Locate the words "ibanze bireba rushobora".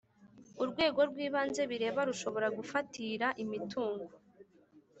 1.27-2.47